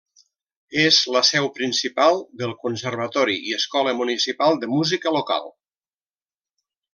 És 0.83 0.95
la 1.15 1.21
seu 1.27 1.49
principal 1.57 2.17
del 2.41 2.55
Conservatori 2.63 3.35
i 3.51 3.53
Escola 3.59 3.93
Municipal 4.01 4.59
de 4.65 4.71
Música 4.73 5.15
local. 5.21 5.47